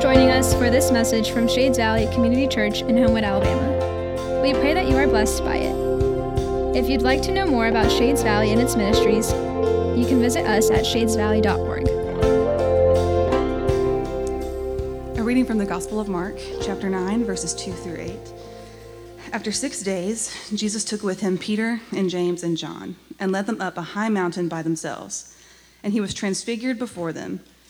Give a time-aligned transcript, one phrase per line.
[0.00, 4.40] Joining us for this message from Shades Valley Community Church in Homewood, Alabama.
[4.42, 5.74] We pray that you are blessed by it.
[6.74, 10.46] If you'd like to know more about Shades Valley and its ministries, you can visit
[10.46, 11.86] us at shadesvalley.org.
[15.18, 18.18] A reading from the Gospel of Mark, chapter 9, verses 2 through 8.
[19.34, 23.60] After six days, Jesus took with him Peter and James and John and led them
[23.60, 25.36] up a high mountain by themselves.
[25.82, 27.40] And he was transfigured before them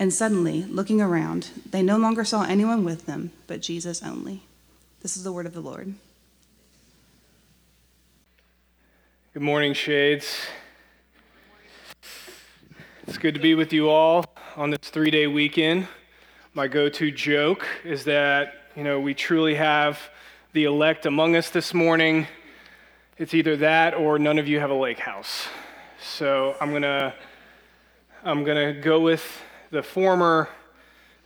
[0.00, 4.40] And suddenly, looking around, they no longer saw anyone with them but Jesus only.
[5.02, 5.92] This is the word of the Lord.
[9.34, 10.46] Good morning, Shades.
[13.06, 14.24] It's good to be with you all
[14.56, 15.86] on this three day weekend.
[16.54, 20.00] My go to joke is that, you know, we truly have
[20.54, 22.26] the elect among us this morning.
[23.18, 25.46] It's either that or none of you have a lake house.
[26.02, 27.12] So I'm going to
[28.24, 30.48] I'm going to go with the former,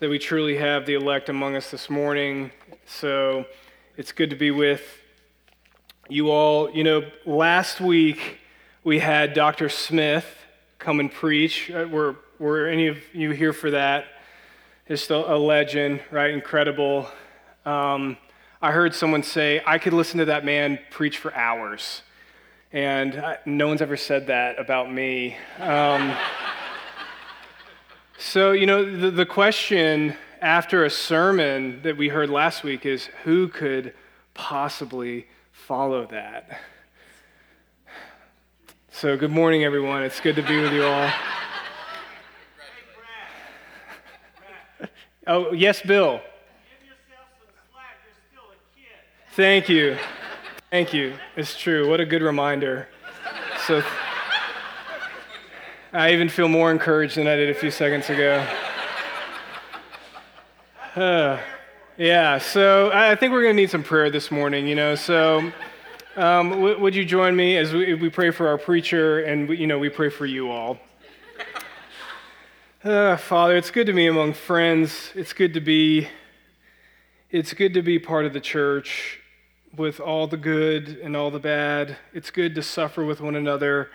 [0.00, 2.50] that we truly have the elect among us this morning.
[2.84, 3.46] So
[3.96, 4.82] it's good to be with
[6.10, 6.70] you all.
[6.70, 8.40] You know, last week
[8.82, 9.70] we had Dr.
[9.70, 10.26] Smith
[10.78, 11.70] come and preach.
[11.70, 14.04] Uh, were, were any of you here for that?
[14.88, 16.34] Just a, a legend, right?
[16.34, 17.08] Incredible.
[17.64, 18.18] Um,
[18.60, 22.02] I heard someone say, I could listen to that man preach for hours.
[22.72, 25.38] And I, no one's ever said that about me.
[25.60, 26.14] Um,
[28.18, 33.06] so, you know, the, the question after a sermon that we heard last week is
[33.24, 33.94] who could
[34.34, 36.60] possibly follow that?
[38.90, 40.02] So, good morning, everyone.
[40.02, 41.10] It's good to be with you all.
[45.26, 46.20] Oh, yes, Bill.
[49.32, 49.96] Thank you.
[50.70, 51.14] Thank you.
[51.34, 51.88] It's true.
[51.88, 52.88] What a good reminder.
[53.66, 53.82] So,
[55.94, 58.44] I even feel more encouraged than I did a few seconds ago.
[60.96, 61.38] Uh,
[61.96, 64.96] yeah, so I think we're going to need some prayer this morning, you know.
[64.96, 65.52] So,
[66.16, 69.68] um, w- would you join me as we, we, pray for our preacher and, you
[69.68, 70.78] know, we pray for you all?
[72.82, 75.12] Uh, Father, it's good to be among friends.
[75.14, 76.08] It's good to be.
[77.30, 79.20] It's good to be part of the church
[79.76, 81.98] with all the good and all the bad.
[82.12, 83.90] It's good to suffer with one another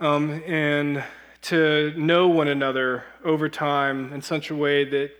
[0.00, 1.04] um, and
[1.42, 5.10] to know one another over time in such a way that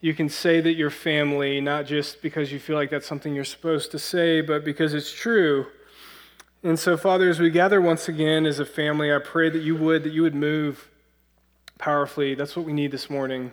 [0.00, 3.44] you can say that you're family, not just because you feel like that's something you're
[3.44, 5.66] supposed to say, but because it's true.
[6.62, 9.76] And so, Father, as we gather once again as a family, I pray that you
[9.76, 10.88] would, that you would move
[11.78, 12.34] powerfully.
[12.34, 13.52] That's what we need this morning,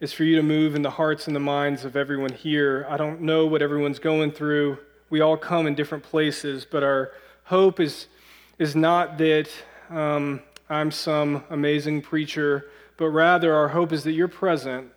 [0.00, 2.86] is for you to move in the hearts and the minds of everyone here.
[2.88, 4.78] I don't know what everyone's going through.
[5.08, 7.12] We all come in different places, but our
[7.44, 8.06] hope is,
[8.58, 9.48] is not that
[9.92, 14.90] um, I'm some amazing preacher, but rather our hope is that you're present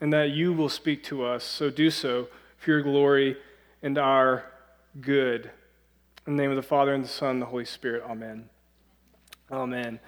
[0.00, 1.44] and that you will speak to us.
[1.44, 3.36] So do so for your glory
[3.82, 4.44] and our
[5.00, 5.50] good.
[6.26, 8.04] In the name of the Father, and the Son, and the Holy Spirit.
[8.08, 8.48] Amen.
[9.50, 10.00] Amen.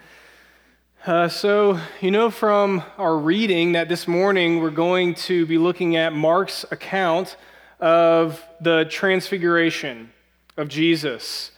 [1.07, 5.97] Uh, so, you know from our reading that this morning we're going to be looking
[5.97, 7.37] at Mark's account
[7.79, 10.13] of the transfiguration
[10.59, 11.53] of Jesus.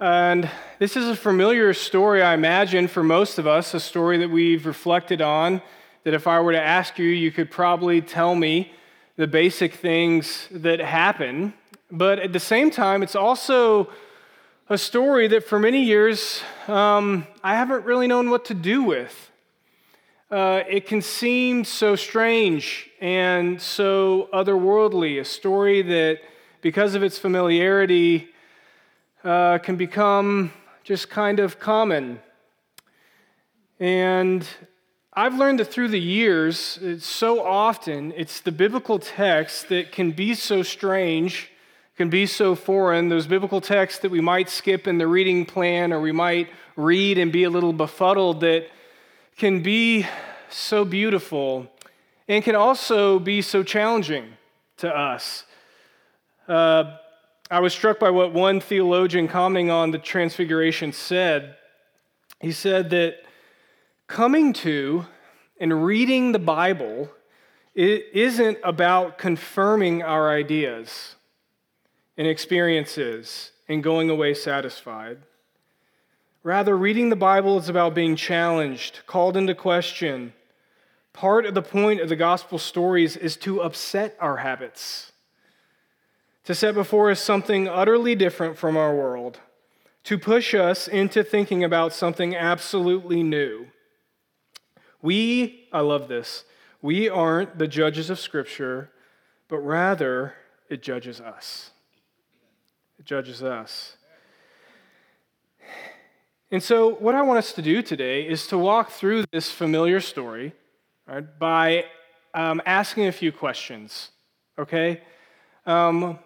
[0.00, 4.30] And this is a familiar story, I imagine, for most of us, a story that
[4.30, 5.62] we've reflected on.
[6.04, 8.72] That if I were to ask you, you could probably tell me
[9.16, 11.54] the basic things that happen.
[11.90, 13.90] But at the same time, it's also
[14.68, 19.30] a story that for many years um, I haven't really known what to do with.
[20.30, 26.20] Uh, it can seem so strange and so otherworldly, a story that,
[26.62, 28.31] because of its familiarity,
[29.24, 30.52] uh, can become
[30.84, 32.20] just kind of common.
[33.78, 34.46] And
[35.14, 40.34] I've learned that through the years, so often it's the biblical text that can be
[40.34, 41.50] so strange,
[41.96, 45.92] can be so foreign, those biblical texts that we might skip in the reading plan
[45.92, 48.68] or we might read and be a little befuddled that
[49.36, 50.06] can be
[50.48, 51.70] so beautiful
[52.28, 54.32] and can also be so challenging
[54.78, 55.44] to us.
[56.48, 56.96] Uh,
[57.52, 61.54] I was struck by what one theologian commenting on the Transfiguration said.
[62.40, 63.16] He said that
[64.06, 65.04] coming to
[65.60, 67.10] and reading the Bible
[67.74, 71.16] it isn't about confirming our ideas
[72.16, 75.18] and experiences and going away satisfied.
[76.42, 80.32] Rather, reading the Bible is about being challenged, called into question.
[81.12, 85.11] Part of the point of the gospel stories is to upset our habits,
[86.44, 89.40] to set before us something utterly different from our world,
[90.04, 93.66] to push us into thinking about something absolutely new.
[95.00, 96.44] We, I love this,
[96.80, 98.90] we aren't the judges of Scripture,
[99.48, 100.34] but rather
[100.68, 101.70] it judges us.
[102.98, 103.96] It judges us.
[106.50, 110.00] And so, what I want us to do today is to walk through this familiar
[110.00, 110.52] story
[111.06, 111.86] right, by
[112.34, 114.10] um, asking a few questions.
[114.58, 115.00] Okay?
[115.64, 116.18] Um,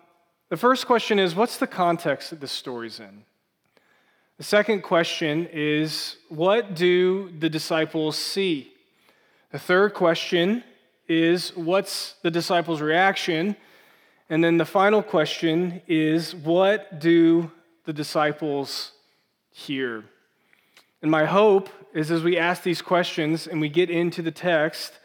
[0.57, 3.25] the first question is what's the context that this story's in?
[4.39, 8.73] The second question is what do the disciples see?
[9.53, 10.65] The third question
[11.09, 13.55] is what's the disciples' reaction?
[14.31, 17.51] And then the final question is what do
[17.85, 18.93] the disciples
[19.51, 20.05] hear?
[21.03, 25.01] And my hope is as we ask these questions and we get into the text,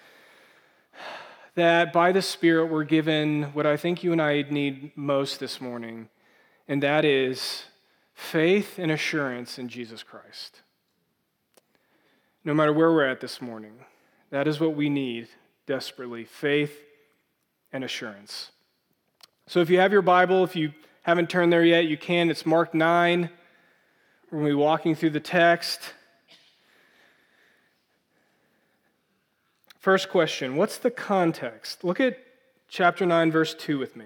[1.56, 5.60] that by the Spirit we're given what I think you and I need most this
[5.60, 6.10] morning,
[6.68, 7.64] and that is
[8.14, 10.62] faith and assurance in Jesus Christ.
[12.44, 13.86] No matter where we're at this morning,
[14.30, 15.28] that is what we need
[15.66, 16.76] desperately faith
[17.72, 18.52] and assurance.
[19.48, 22.30] So if you have your Bible, if you haven't turned there yet, you can.
[22.30, 23.30] It's Mark 9.
[24.30, 25.94] We're going to be walking through the text.
[29.82, 31.84] First question What's the context?
[31.84, 32.18] Look at
[32.70, 34.06] chapter 9, verse 2 with me.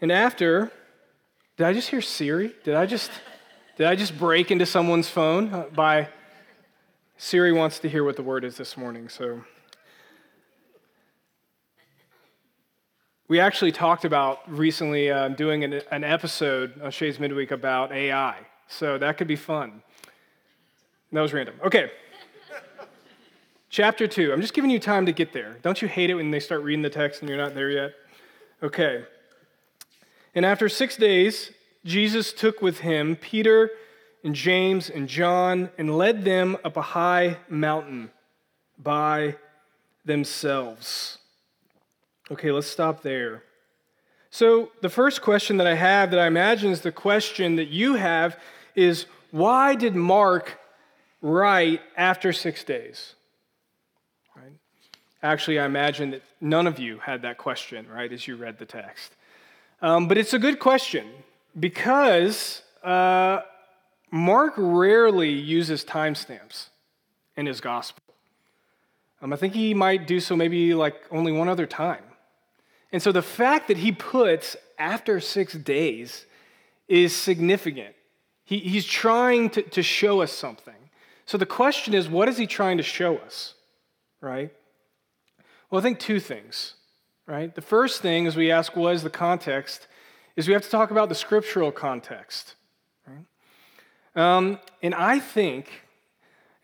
[0.00, 0.72] And after,
[1.58, 2.54] did I just hear Siri?
[2.64, 3.10] Did I just,
[3.76, 6.08] did I just break into someone's phone uh, by
[7.18, 9.44] Siri wants to hear what the word is this morning, so
[13.30, 18.38] We actually talked about recently uh, doing an, an, episode on Shades Midweek about AI,
[18.66, 19.84] so that could be fun.
[21.12, 21.54] That was random.
[21.64, 21.90] Okay.
[23.68, 24.32] Chapter 2.
[24.32, 25.56] I'm just giving you time to get there.
[25.62, 27.92] Don't you hate it when they start reading the text and you're not there yet?
[28.62, 29.04] Okay.
[30.34, 31.50] And after six days,
[31.84, 33.70] Jesus took with him Peter
[34.22, 38.10] and James and John and led them up a high mountain
[38.78, 39.36] by
[40.04, 41.18] themselves.
[42.30, 43.42] Okay, let's stop there.
[44.30, 47.94] So, the first question that I have that I imagine is the question that you
[47.94, 48.38] have
[48.76, 50.60] is why did Mark
[51.22, 53.14] write after six days?
[54.36, 54.52] Right?
[55.22, 58.66] Actually, I imagine that none of you had that question, right, as you read the
[58.66, 59.12] text.
[59.82, 61.06] Um, but it's a good question
[61.58, 63.40] because uh,
[64.10, 66.68] Mark rarely uses timestamps
[67.36, 68.02] in his gospel.
[69.22, 72.04] Um, I think he might do so maybe like only one other time.
[72.92, 76.26] And so the fact that he puts after six days
[76.88, 77.94] is significant.
[78.44, 80.74] He, he's trying to, to show us something.
[81.30, 83.54] So the question is, what is he trying to show us?
[84.20, 84.52] Right?
[85.70, 86.74] Well, I think two things.
[87.24, 87.54] Right?
[87.54, 89.86] The first thing, as we ask what is the context,
[90.34, 92.56] is we have to talk about the scriptural context.
[93.06, 93.26] Right?
[94.16, 95.84] Um, and I think,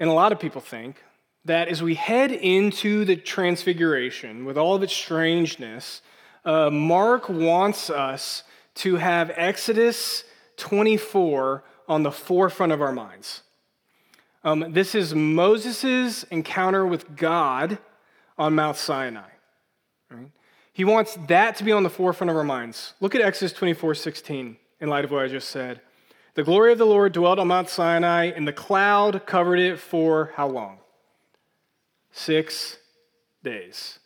[0.01, 0.97] and a lot of people think,
[1.45, 6.03] that as we head into the transfiguration with all of its strangeness,
[6.45, 8.43] uh, Mark wants us
[8.83, 10.25] to have Exodus
[10.57, 13.43] 24 on the forefront of our minds.
[14.47, 17.79] Um, this is Moses' encounter with God
[18.39, 19.29] on Mount Sinai.
[20.09, 20.31] Right?
[20.73, 22.95] He wants that to be on the forefront of our minds.
[23.01, 25.81] Look at Exodus 24 16 in light of what I just said.
[26.35, 30.31] The glory of the Lord dwelt on Mount Sinai, and the cloud covered it for
[30.37, 30.79] how long?
[32.13, 32.77] Six
[33.43, 33.99] days.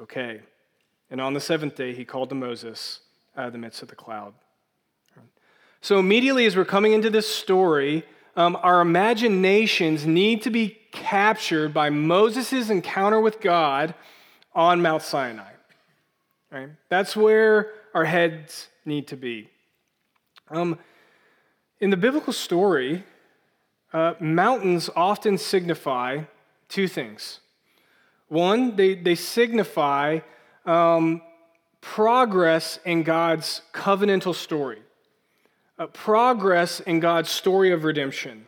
[0.00, 0.40] Okay.
[1.12, 3.02] And on the seventh day, he called to Moses
[3.36, 4.34] out of the midst of the cloud.
[5.80, 8.04] So, immediately as we're coming into this story,
[8.36, 13.94] um, our imaginations need to be captured by Moses' encounter with God
[14.54, 15.52] on Mount Sinai.
[16.50, 16.70] Right?
[16.88, 19.48] That's where our heads need to be.
[20.50, 20.78] Um,
[21.80, 23.04] in the biblical story,
[23.92, 26.22] uh, mountains often signify
[26.68, 27.40] two things.
[28.28, 30.20] One, they, they signify
[30.64, 31.22] um,
[31.80, 34.82] progress in God's covenantal story,
[35.86, 38.46] progress in God's story of redemption.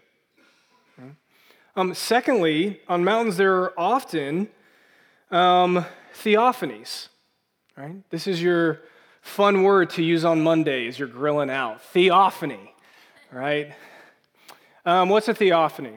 [1.74, 4.48] Um, secondly, on mountains, there are often
[5.30, 5.86] um,
[6.22, 7.08] theophanies.
[7.76, 7.96] Right?
[8.10, 8.82] This is your
[9.22, 10.98] fun word to use on Mondays.
[10.98, 11.80] You're grilling out.
[11.80, 12.74] Theophany,
[13.30, 13.72] right?
[14.84, 15.94] Um, what's a theophany?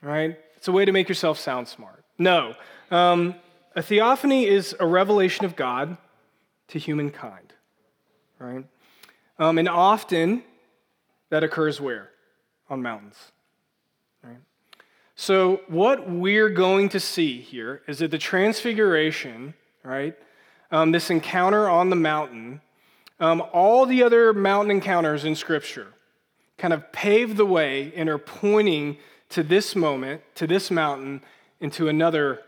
[0.00, 0.38] Right?
[0.56, 2.02] It's a way to make yourself sound smart.
[2.16, 2.54] No.
[2.90, 3.34] Um,
[3.76, 5.98] a theophany is a revelation of God
[6.68, 7.52] to humankind,
[8.38, 8.64] right?
[9.38, 10.42] Um, and often
[11.30, 12.10] that occurs where?
[12.68, 13.16] On mountains,
[14.22, 14.36] right?
[15.16, 20.16] So, what we're going to see here is that the transfiguration, right,
[20.70, 22.60] um, this encounter on the mountain,
[23.18, 25.88] um, all the other mountain encounters in Scripture
[26.58, 28.98] kind of pave the way and are pointing
[29.30, 31.22] to this moment, to this mountain,
[31.60, 32.40] into another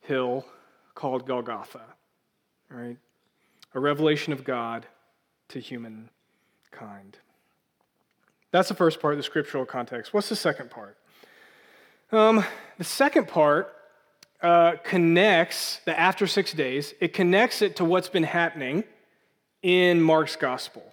[0.00, 0.44] hill
[0.94, 1.82] called Golgotha,
[2.68, 2.96] right?
[3.74, 4.86] A revelation of God
[5.48, 7.18] to humankind.
[8.54, 10.14] That's the first part of the scriptural context.
[10.14, 10.96] What's the second part?
[12.12, 12.44] Um,
[12.78, 13.74] the second part
[14.40, 18.84] uh, connects the after six days, it connects it to what's been happening
[19.62, 20.84] in Mark's gospel.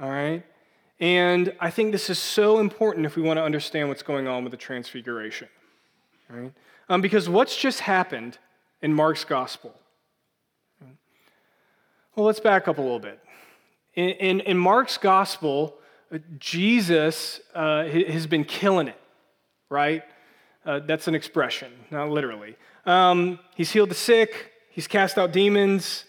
[0.00, 0.44] All right?
[1.00, 4.44] And I think this is so important if we want to understand what's going on
[4.44, 5.48] with the transfiguration.
[6.30, 6.52] Right?
[6.88, 8.38] Um, because what's just happened
[8.82, 9.74] in Mark's gospel?
[12.14, 13.18] Well, let's back up a little bit.
[13.94, 15.80] In, in, in Mark's gospel,
[16.38, 19.00] Jesus uh, has been killing it,
[19.68, 20.02] right?
[20.64, 22.56] Uh, that's an expression, not literally.
[22.86, 26.04] Um, he's healed the sick, he's cast out demons,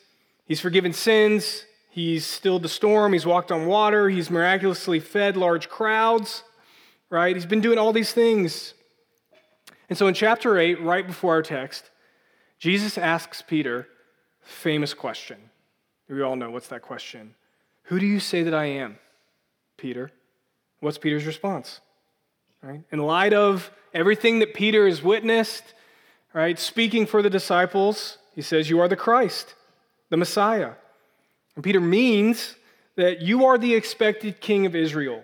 [0.46, 5.70] he's forgiven sins, he's stilled the storm, he's walked on water, he's miraculously fed large
[5.70, 6.44] crowds,
[7.10, 7.36] right?
[7.36, 8.74] He's been doing all these things.
[9.90, 11.90] And so in chapter 8, right before our text,
[12.60, 13.88] Jesus asks Peter
[14.42, 15.38] famous question.
[16.08, 17.36] We all know what's that question.
[17.84, 18.98] Who do you say that I am,
[19.78, 20.12] Peter?
[20.80, 21.82] What's Peter's response?
[22.62, 22.82] Right?
[22.92, 25.64] In light of everything that Peter has witnessed,
[26.34, 29.56] right, speaking for the disciples, he says, You are the Christ,
[30.10, 30.72] the Messiah.
[31.56, 32.56] And Peter means
[32.96, 35.24] that you are the expected king of Israel,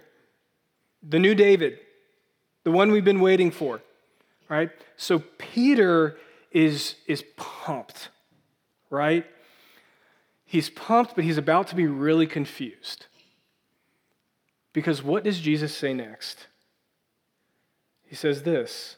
[1.08, 1.80] the new David,
[2.64, 3.82] the one we've been waiting for.
[4.50, 4.70] Right?
[4.98, 6.18] So Peter
[6.52, 8.10] is, is pumped,
[8.90, 9.26] right?
[10.46, 13.06] He's pumped, but he's about to be really confused.
[14.74, 16.48] Because what does Jesus say next?
[18.06, 18.98] He says this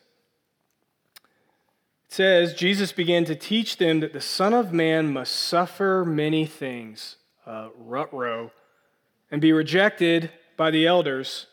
[2.08, 6.46] It says, Jesus began to teach them that the Son of Man must suffer many
[6.46, 8.51] things, uh, rut row,
[9.32, 11.48] and be rejected by the elders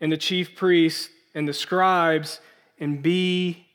[0.00, 2.40] and the chief priests and the scribes
[2.78, 3.66] and be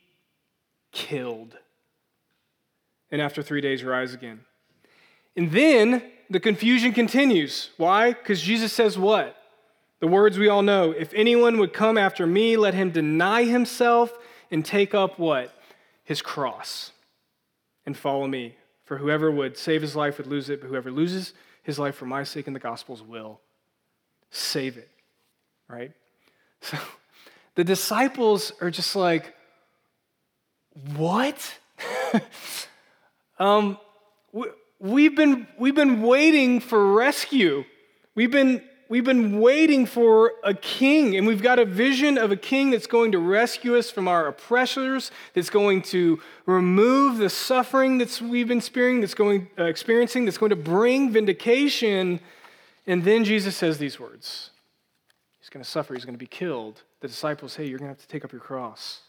[0.92, 1.58] killed.
[3.12, 4.42] And after three days, rise again.
[5.36, 7.70] And then the confusion continues.
[7.78, 8.14] Why?
[8.14, 9.37] Because Jesus says what?
[10.00, 14.16] The words we all know if anyone would come after me, let him deny himself
[14.52, 15.54] and take up what?
[16.04, 16.92] His cross
[17.86, 18.56] and follow me.
[18.84, 22.06] For whoever would save his life would lose it, but whoever loses his life for
[22.06, 23.42] my sake and the gospel's will
[24.30, 24.90] save it.
[25.68, 25.92] Right?
[26.62, 26.78] So
[27.56, 29.36] the disciples are just like,
[30.96, 31.58] what?
[33.40, 33.78] um,
[34.80, 37.66] we, have been, we've been waiting for rescue.
[38.16, 42.36] We've been we've been waiting for a king, and we've got a vision of a
[42.36, 47.98] king that's going to rescue us from our oppressors, that's going to remove the suffering
[47.98, 52.20] that we've been experiencing, that's going, uh, experiencing, that's going to bring vindication.
[52.86, 54.52] And then Jesus says these words
[55.40, 56.84] He's going to suffer, he's going to be killed.
[57.00, 59.02] The disciples, hey, you're going to have to take up your cross.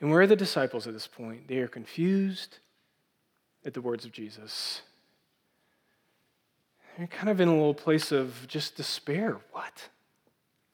[0.00, 1.48] And where are the disciples at this point?
[1.48, 2.58] They are confused
[3.64, 4.82] at the words of Jesus
[6.98, 9.36] you're kind of in a little place of just despair.
[9.52, 9.88] What?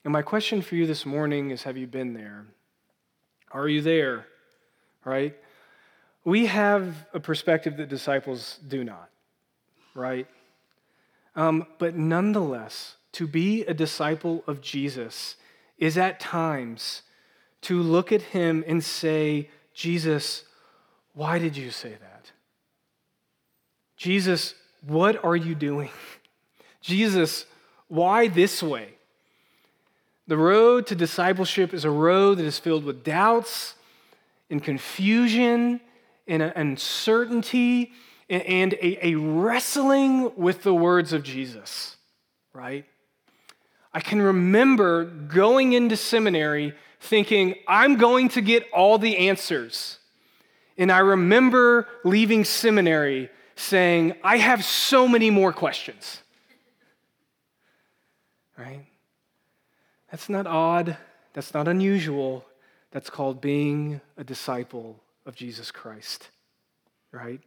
[0.05, 2.47] And my question for you this morning is have you been there?
[3.51, 4.27] Are you there?
[5.05, 5.37] Right?
[6.25, 9.11] We have a perspective that disciples do not,
[9.95, 10.29] right?
[11.35, 15.37] Um, but nonetheless, to be a disciple of Jesus
[15.79, 17.03] is at times
[17.63, 20.45] to look at him and say, Jesus,
[21.15, 22.33] why did you say that?
[23.97, 24.55] Jesus,
[24.87, 25.91] what are you doing?
[26.81, 27.47] Jesus,
[27.89, 28.89] why this way?
[30.27, 33.75] The road to discipleship is a road that is filled with doubts
[34.51, 35.81] and confusion
[36.27, 37.93] and uncertainty
[38.29, 41.97] and a, wrestling with the words of Jesus,
[42.55, 42.87] right?
[43.93, 49.99] I can remember going into seminary thinking, I'm going to get all the answers.
[50.79, 53.29] And I remember leaving seminary
[53.63, 56.23] saying, I have so many more questions.
[58.59, 58.85] Right?
[60.11, 60.97] That's not odd.
[61.33, 62.45] That's not unusual.
[62.91, 66.29] That's called being a disciple of Jesus Christ.
[67.11, 67.41] Right?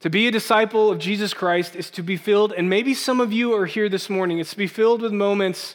[0.00, 3.32] To be a disciple of Jesus Christ is to be filled, and maybe some of
[3.32, 5.74] you are here this morning, it's to be filled with moments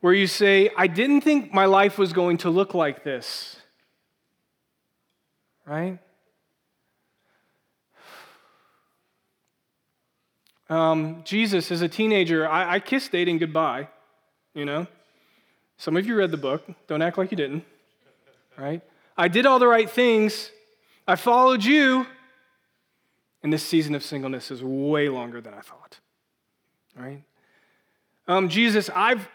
[0.00, 3.56] where you say, I didn't think my life was going to look like this.
[5.66, 5.98] Right?
[10.70, 13.88] Um, Jesus, as a teenager, I, I kissed dating goodbye,
[14.54, 14.86] you know?
[15.76, 16.64] Some of you read the book.
[16.86, 17.64] Don't act like you didn't,
[18.56, 18.80] right?
[19.16, 20.50] I did all the right things.
[21.06, 22.06] I followed you.
[23.42, 25.98] And this season of singleness is way longer than I thought,
[26.96, 27.22] right?
[28.26, 29.28] Um, Jesus, I've,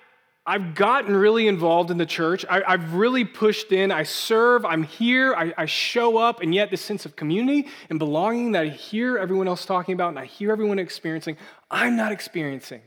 [0.50, 2.44] I've gotten really involved in the church.
[2.50, 3.92] I, have really pushed in.
[3.92, 4.66] I serve.
[4.66, 5.36] I'm here.
[5.36, 6.42] I, I, show up.
[6.42, 10.10] And yet, this sense of community and belonging that I hear everyone else talking about
[10.10, 11.38] and I hear everyone experiencing,
[11.70, 12.82] I'm not experiencing.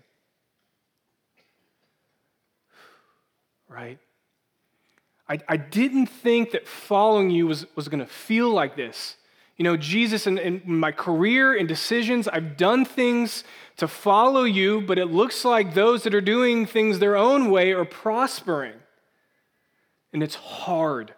[3.69, 4.01] Right?
[5.29, 9.15] I, I didn't think that following you was, was going to feel like this.
[9.57, 13.45] You know, Jesus, in, in my career and decisions, I've done things
[13.77, 17.73] to follow you, but it looks like those that are doing things their own way
[17.73, 18.75] are prospering.
[20.13, 21.15] And it's hard,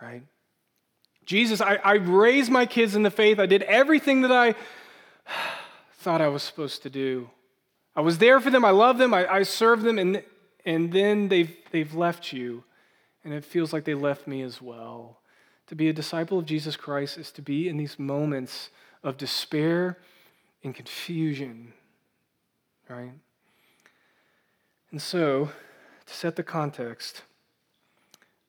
[0.00, 0.22] right?
[1.24, 3.38] Jesus, I, I raised my kids in the faith.
[3.38, 4.54] I did everything that I
[5.98, 7.30] thought I was supposed to do.
[7.94, 8.64] I was there for them.
[8.64, 9.14] I love them.
[9.14, 9.98] I, I served them.
[9.98, 10.24] And,
[10.64, 12.64] and then they've, they've left you.
[13.22, 15.19] And it feels like they left me as well.
[15.70, 18.70] To be a disciple of Jesus Christ is to be in these moments
[19.04, 19.98] of despair
[20.64, 21.72] and confusion,
[22.88, 23.12] right?
[24.90, 25.50] And so,
[26.06, 27.22] to set the context,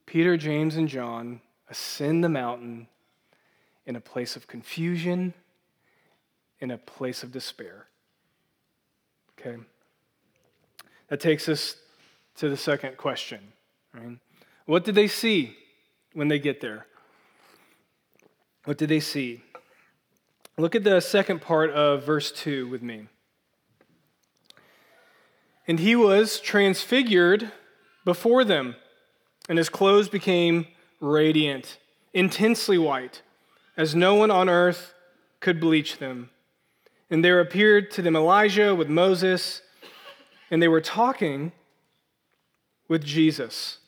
[0.08, 2.88] Peter, James, and John ascend the mountain
[3.86, 5.36] in a place of confusion,
[6.60, 7.86] in a place of despair.
[9.40, 9.62] Okay?
[11.10, 11.76] That takes us
[12.38, 13.54] to the second question.
[13.94, 14.18] Right?
[14.66, 15.56] What did they see
[16.14, 16.88] when they get there?
[18.66, 19.42] What did they see?
[20.58, 23.08] Look at the second part of verse 2 with me.
[25.68, 27.52] And he was transfigured
[28.04, 28.76] before them,
[29.48, 30.68] and his clothes became
[31.00, 31.78] radiant,
[32.14, 33.22] intensely white,
[33.78, 34.94] as no one on earth
[35.40, 36.30] could bleach them.
[37.10, 39.62] And there appeared to them Elijah with Moses,
[40.52, 41.52] and they were talking
[42.88, 43.80] with Jesus.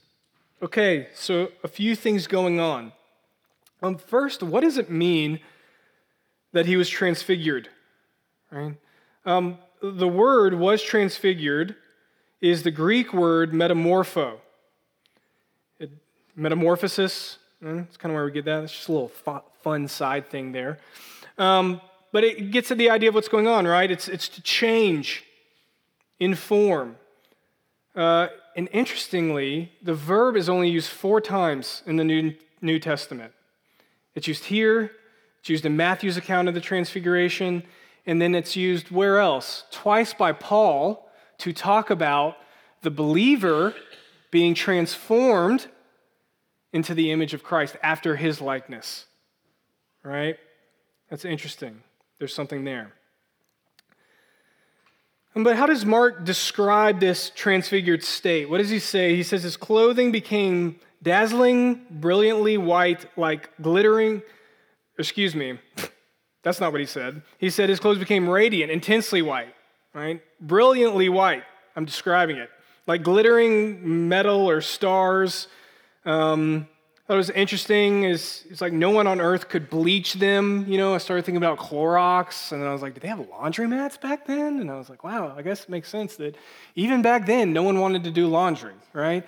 [0.61, 2.93] Okay, so a few things going on.
[3.83, 5.41] Um, first, what does it mean
[6.53, 7.67] that he was transfigured?
[8.49, 8.77] Right?
[9.25, 11.75] Um, the word was transfigured
[12.39, 14.37] is the Greek word metamorpho.
[15.79, 15.91] It,
[16.33, 18.63] metamorphosis, that's kind of where we get that.
[18.63, 19.11] It's just a little
[19.61, 20.79] fun side thing there.
[21.37, 21.81] Um,
[22.13, 23.91] but it gets at the idea of what's going on, right?
[23.91, 25.25] It's, it's to change
[26.19, 26.95] in form.
[27.95, 33.33] Uh, and interestingly, the verb is only used four times in the New, New Testament.
[34.15, 34.91] It's used here,
[35.39, 37.63] it's used in Matthew's account of the Transfiguration,
[38.05, 39.65] and then it's used where else?
[39.71, 42.37] Twice by Paul to talk about
[42.81, 43.73] the believer
[44.31, 45.67] being transformed
[46.71, 49.05] into the image of Christ after his likeness.
[50.03, 50.37] Right?
[51.09, 51.83] That's interesting.
[52.19, 52.93] There's something there.
[55.35, 58.49] Um, but how does Mark describe this transfigured state?
[58.49, 59.15] What does he say?
[59.15, 64.23] He says his clothing became dazzling, brilliantly white, like glittering.
[64.97, 65.59] Excuse me,
[66.43, 67.21] that's not what he said.
[67.37, 69.53] He said his clothes became radiant, intensely white,
[69.93, 70.21] right?
[70.41, 71.43] Brilliantly white.
[71.75, 72.49] I'm describing it.
[72.87, 75.47] Like glittering metal or stars.
[76.05, 76.67] Um,
[77.15, 80.65] was interesting is it's like no one on earth could bleach them.
[80.67, 83.19] You know, I started thinking about Clorox, and then I was like, did they have
[83.19, 84.59] laundromats back then?
[84.59, 86.35] And I was like, wow, I guess it makes sense that
[86.75, 89.25] even back then, no one wanted to do laundry, right?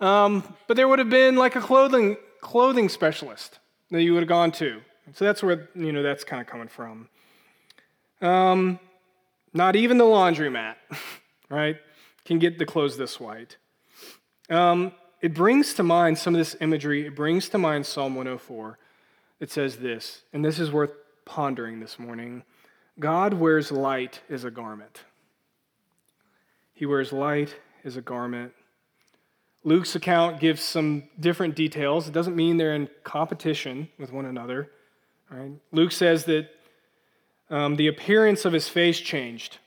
[0.00, 3.58] Um, but there would have been like a clothing clothing specialist
[3.90, 4.80] that you would have gone to.
[5.14, 7.08] So that's where you know that's kind of coming from.
[8.20, 8.78] Um,
[9.52, 10.76] not even the laundromat,
[11.48, 11.76] right,
[12.24, 13.56] can get the clothes this white.
[14.50, 17.06] Um, it brings to mind some of this imagery.
[17.06, 18.78] It brings to mind Psalm 104.
[19.40, 20.90] It says this, and this is worth
[21.24, 22.44] pondering this morning
[22.98, 25.02] God wears light as a garment.
[26.74, 28.52] He wears light as a garment.
[29.64, 32.06] Luke's account gives some different details.
[32.06, 34.70] It doesn't mean they're in competition with one another.
[35.30, 35.52] Right?
[35.72, 36.50] Luke says that
[37.50, 39.58] um, the appearance of his face changed.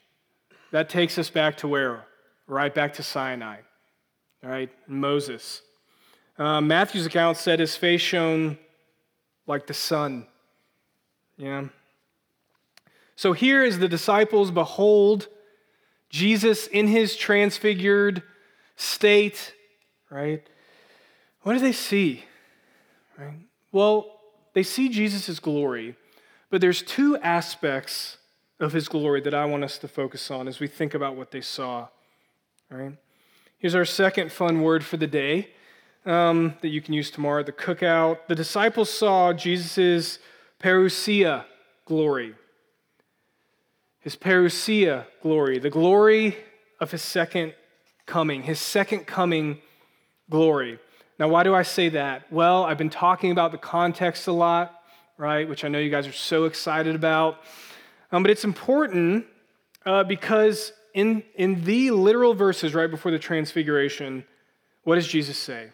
[0.71, 2.05] That takes us back to where?
[2.47, 3.57] Right back to Sinai
[4.43, 5.61] all right, Moses.
[6.37, 8.57] Uh, Matthew's account said his face shone
[9.47, 10.27] like the sun.
[11.37, 11.65] Yeah.
[13.15, 15.27] So here is the disciples behold
[16.09, 18.21] Jesus in his transfigured
[18.75, 19.53] state,
[20.09, 20.47] right?
[21.41, 22.23] What do they see?
[23.17, 23.39] Right?
[23.71, 24.19] Well,
[24.53, 25.95] they see Jesus' glory,
[26.49, 28.17] but there's two aspects
[28.59, 31.31] of his glory that I want us to focus on as we think about what
[31.31, 31.87] they saw.
[32.69, 32.93] Right?
[33.59, 35.49] Here's our second fun word for the day
[36.05, 38.27] um, that you can use tomorrow the cookout.
[38.27, 40.19] The disciples saw Jesus'
[40.59, 41.45] parousia
[41.85, 42.35] glory.
[43.99, 46.37] His parousia glory, the glory
[46.79, 47.53] of his second
[48.05, 49.59] coming, his second coming
[50.29, 50.79] glory.
[51.19, 52.31] Now, why do I say that?
[52.31, 54.81] Well, I've been talking about the context a lot,
[55.17, 57.39] right, which I know you guys are so excited about.
[58.11, 59.25] Um, but it's important
[59.85, 64.25] uh, because in, in the literal verses right before the transfiguration,
[64.83, 65.69] what does Jesus say?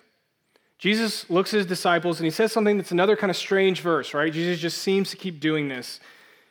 [0.78, 4.14] Jesus looks at his disciples and he says something that's another kind of strange verse,
[4.14, 4.34] right?
[4.34, 6.00] Jesus just seems to keep doing this.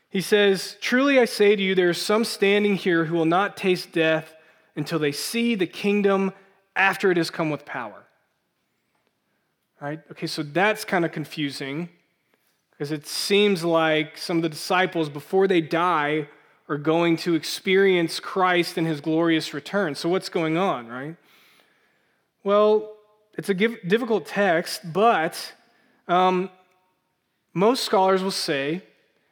[0.08, 3.56] He says, Truly I say to you, there are some standing here who will not
[3.56, 4.34] taste death
[4.76, 6.32] until they see the kingdom
[6.76, 8.04] after it has come with power.
[9.80, 10.00] Right?
[10.12, 11.88] Okay, so that's kind of confusing
[12.70, 16.28] because it seems like some of the disciples, before they die,
[16.68, 19.94] are going to experience Christ in his glorious return.
[19.94, 21.16] So, what's going on, right?
[22.44, 22.96] Well,
[23.36, 25.52] it's a difficult text, but
[26.08, 26.50] um,
[27.54, 28.82] most scholars will say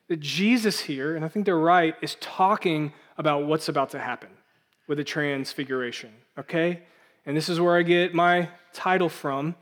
[0.08, 4.30] that Jesus here, and I think they're right, is talking about what's about to happen
[4.86, 6.82] with the transfiguration, okay?
[7.30, 9.54] And this is where I get my title from.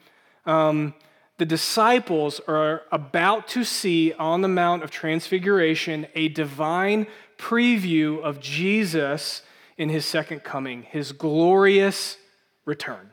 [0.47, 0.95] Um,
[1.37, 8.41] the disciples are about to see on the Mount of Transfiguration a divine preview of
[8.41, 9.43] Jesus
[9.77, 12.17] in his second coming, his glorious
[12.65, 13.11] return.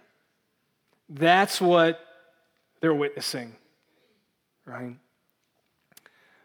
[1.09, 1.99] That's what
[2.79, 3.57] they're witnessing,
[4.63, 4.95] right?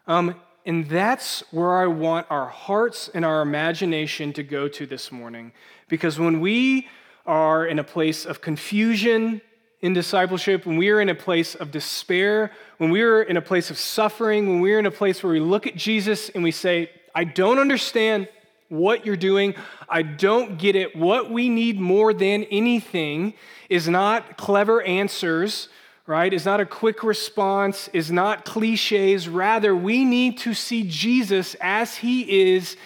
[0.08, 0.34] Um,
[0.66, 5.52] and that's where I want our hearts and our imagination to go to this morning.
[5.86, 6.88] Because when we
[7.26, 9.40] are in a place of confusion
[9.82, 13.42] in discipleship, when we are in a place of despair, when we are in a
[13.42, 16.44] place of suffering, when we are in a place where we look at Jesus and
[16.44, 18.28] we say, I don't understand
[18.68, 19.54] what you're doing.
[19.88, 20.94] I don't get it.
[20.94, 23.34] What we need more than anything
[23.68, 25.68] is not clever answers,
[26.06, 26.32] right?
[26.32, 29.28] Is not a quick response, is not cliches.
[29.28, 32.76] Rather, we need to see Jesus as he is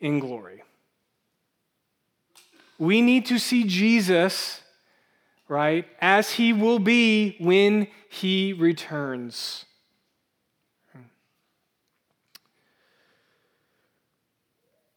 [0.00, 0.61] in glory.
[2.82, 4.60] We need to see Jesus,
[5.46, 9.66] right, as he will be when he returns.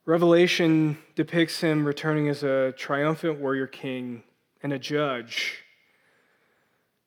[0.03, 4.23] Revelation depicts him returning as a triumphant warrior king
[4.63, 5.63] and a judge.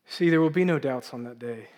[0.07, 1.71] See, there will be no doubts on that day.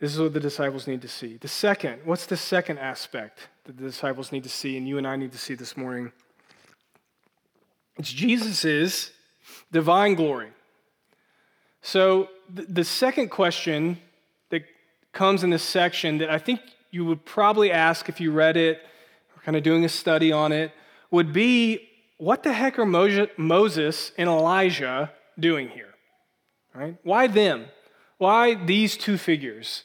[0.00, 1.36] This is what the disciples need to see.
[1.36, 5.06] The second, what's the second aspect that the disciples need to see and you and
[5.06, 6.12] I need to see this morning?
[7.96, 9.10] It's Jesus'
[9.72, 10.50] divine glory.
[11.82, 13.98] So, the second question
[14.50, 14.62] that
[15.12, 18.80] comes in this section that I think you would probably ask if you read it,
[19.36, 20.72] or kind of doing a study on it,
[21.10, 25.94] would be what the heck are Moses and Elijah doing here?
[26.74, 26.96] Right?
[27.02, 27.66] Why them?
[28.18, 29.84] Why these two figures?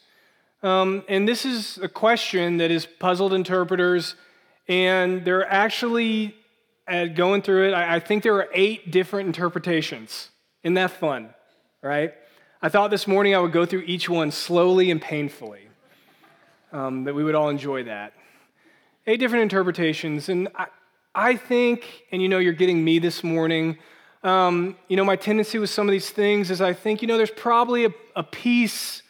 [0.62, 4.15] Um, and this is a question that has puzzled interpreters,
[4.67, 6.36] and they're actually
[6.88, 7.74] uh, going through it.
[7.74, 10.30] I, I think there are eight different interpretations.
[10.63, 11.34] Isn't that fun?
[11.82, 12.13] Right?
[12.62, 15.69] I thought this morning I would go through each one slowly and painfully
[16.74, 18.13] um, that we would all enjoy that.
[19.08, 20.28] Eight different interpretations.
[20.28, 20.65] And I,
[21.15, 23.78] I think, and you know, you're getting me this morning.
[24.24, 27.15] Um, you know, my tendency with some of these things is I think, you know,
[27.15, 29.04] there's probably a, a piece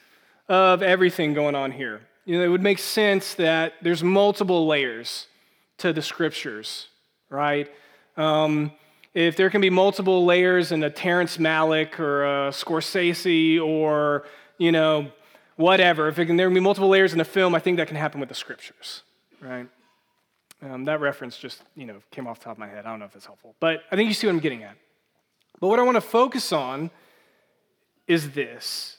[0.49, 2.01] of everything going on here.
[2.25, 5.27] You know, it would make sense that there's multiple layers
[5.77, 6.87] to the scriptures,
[7.29, 7.71] right?
[8.17, 8.71] Um,
[9.13, 14.25] if there can be multiple layers in a Terrence Malick or a Scorsese or,
[14.57, 15.11] you know,
[15.55, 16.07] whatever.
[16.07, 18.19] If can, there can be multiple layers in a film, I think that can happen
[18.19, 19.03] with the scriptures,
[19.41, 19.67] right?
[20.61, 22.85] Um, that reference just, you know, came off the top of my head.
[22.85, 24.75] I don't know if it's helpful, but I think you see what I'm getting at.
[25.59, 26.91] But what I want to focus on
[28.07, 28.97] is this.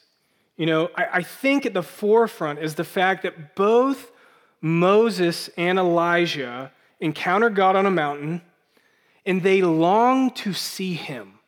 [0.57, 4.11] You know, I, I think at the forefront is the fact that both
[4.61, 8.41] Moses and Elijah encounter God on a mountain
[9.25, 11.39] and they long to see him.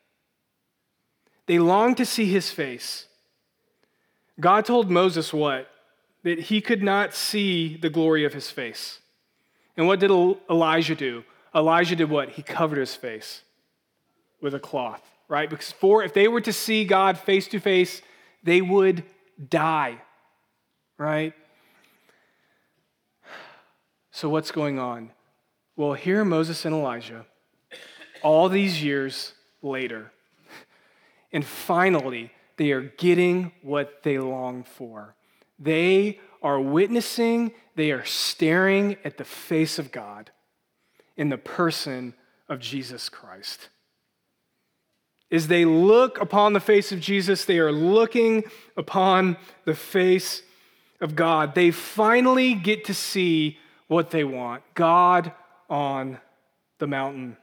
[1.45, 3.07] They long to see his face.
[4.39, 5.69] God told Moses what?
[6.23, 8.99] That he could not see the glory of his face.
[9.75, 11.23] And what did Elijah do?
[11.53, 12.29] Elijah did what?
[12.29, 13.41] He covered his face
[14.41, 15.49] with a cloth, right?
[15.49, 18.01] Because for if they were to see God face to face,
[18.43, 19.03] they would
[19.49, 20.01] die,
[20.97, 21.33] right?
[24.11, 25.11] So what's going on?
[25.75, 27.25] Well, here Moses and Elijah,
[28.21, 30.11] all these years later,
[31.31, 35.15] and finally, they are getting what they long for.
[35.57, 40.29] They are witnessing, they are staring at the face of God
[41.17, 42.13] in the person
[42.47, 43.69] of Jesus Christ.
[45.33, 48.43] As they look upon the face of Jesus, they are looking
[48.77, 50.43] upon the face
[51.01, 51.55] of God.
[51.55, 55.31] They finally get to see what they want God
[55.71, 56.19] on
[56.77, 57.37] the mountain.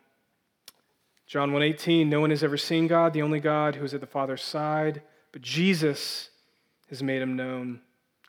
[1.26, 4.06] John 1:18 No one has ever seen God, the only God who is at the
[4.06, 6.30] Father's side, but Jesus
[6.90, 7.80] has made him known.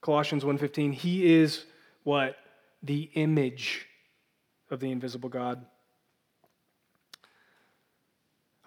[0.02, 1.66] Colossians 1:15 He is
[2.02, 2.36] what?
[2.82, 3.86] The image
[4.72, 5.64] of the invisible God.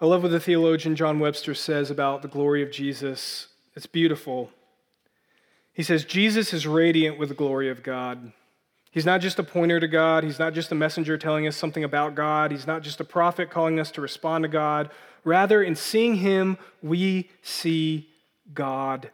[0.05, 3.47] I love what the theologian John Webster says about the glory of Jesus.
[3.73, 4.51] It's beautiful.
[5.73, 8.31] He says, Jesus is radiant with the glory of God.
[8.91, 10.23] He's not just a pointer to God.
[10.23, 12.51] He's not just a messenger telling us something about God.
[12.51, 14.91] He's not just a prophet calling us to respond to God.
[15.23, 18.07] Rather, in seeing him, we see
[18.53, 19.09] God.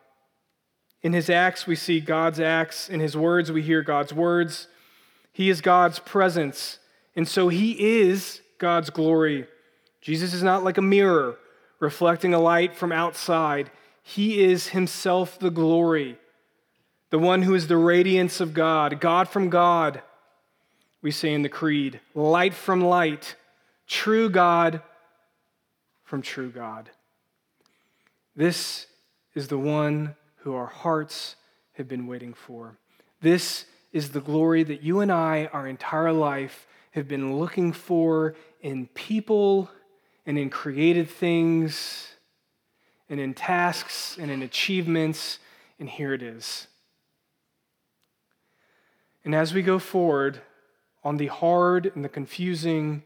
[1.03, 2.89] In his acts, we see God's acts.
[2.89, 4.67] In his words, we hear God's words.
[5.31, 6.79] He is God's presence.
[7.15, 9.47] And so he is God's glory.
[10.01, 11.37] Jesus is not like a mirror
[11.79, 13.71] reflecting a light from outside.
[14.03, 16.17] He is himself the glory,
[17.09, 20.01] the one who is the radiance of God, God from God,
[21.01, 23.35] we say in the Creed, light from light,
[23.87, 24.81] true God
[26.03, 26.89] from true God.
[28.35, 28.87] This
[29.33, 31.35] is the one who our hearts
[31.73, 32.77] have been waiting for.
[33.21, 38.35] This is the glory that you and I, our entire life, have been looking for
[38.61, 39.69] in people
[40.25, 42.07] and in created things
[43.09, 45.39] and in tasks and in achievements,
[45.79, 46.67] and here it is.
[49.23, 50.41] And as we go forward
[51.03, 53.03] on the hard and the confusing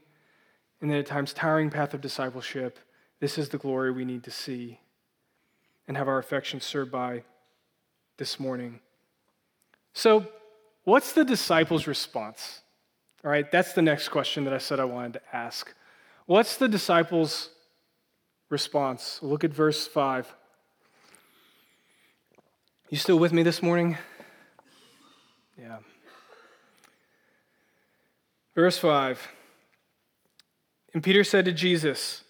[0.80, 2.78] and then at times tiring path of discipleship,
[3.20, 4.80] this is the glory we need to see
[5.88, 7.22] and have our affections served by
[8.16, 8.80] this morning.
[9.92, 10.26] So,
[10.84, 12.60] what's the disciples' response?
[13.24, 15.72] All right, that's the next question that I said I wanted to ask.
[16.26, 17.50] What's the disciples'
[18.50, 19.20] response?
[19.22, 20.34] Look at verse 5.
[22.90, 23.96] You still with me this morning?
[25.56, 25.78] Yeah.
[28.56, 29.28] Verse 5.
[30.94, 32.24] And Peter said to Jesus,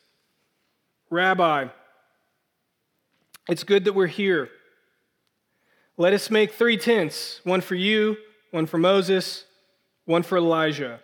[1.08, 1.68] Rabbi,
[3.48, 4.50] it's good that we're here.
[5.96, 8.16] Let us make three tents one for you,
[8.50, 9.44] one for Moses,
[10.04, 11.00] one for Elijah.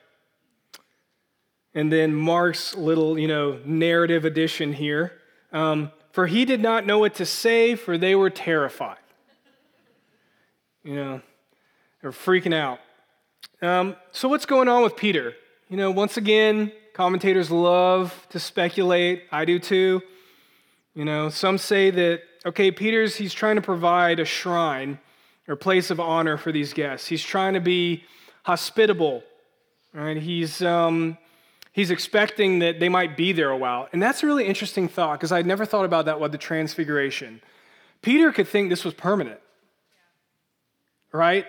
[1.74, 5.12] And then Mark's little, you know, narrative addition here.
[5.52, 8.98] Um, for he did not know what to say, for they were terrified.
[10.84, 11.22] You know,
[12.00, 12.80] they're freaking out.
[13.62, 15.34] Um, so, what's going on with Peter?
[15.68, 19.24] You know, once again, commentators love to speculate.
[19.30, 20.02] I do too.
[20.94, 24.98] You know, some say that, okay, Peter's, he's trying to provide a shrine
[25.48, 27.06] or place of honor for these guests.
[27.06, 28.04] He's trying to be
[28.42, 29.22] hospitable,
[29.94, 30.18] right?
[30.18, 31.16] He's, um,
[31.72, 33.88] he's expecting that they might be there a while.
[33.92, 37.40] And that's a really interesting thought because I'd never thought about that with the transfiguration.
[38.02, 39.40] Peter could think this was permanent,
[41.12, 41.46] right?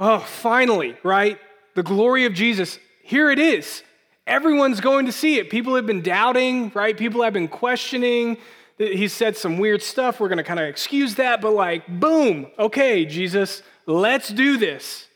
[0.00, 1.38] Oh, finally, right?
[1.74, 3.82] The glory of Jesus, here it is.
[4.26, 5.50] Everyone's going to see it.
[5.50, 6.96] People have been doubting, right?
[6.96, 8.38] People have been questioning.
[8.78, 10.18] He said some weird stuff.
[10.18, 15.06] We're going to kind of excuse that, but like, boom, okay, Jesus, let's do this.